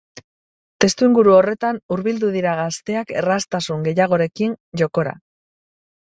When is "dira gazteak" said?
2.35-3.13